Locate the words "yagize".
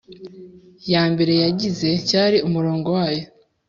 1.43-1.89